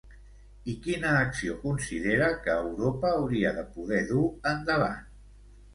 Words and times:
I 0.71 0.73
quina 0.85 1.11
acció 1.17 1.57
considera 1.67 2.31
que 2.47 2.57
Europa 2.63 3.15
hauria 3.19 3.53
de 3.61 3.69
poder 3.79 4.05
dur 4.15 4.27
endavant? 4.55 5.03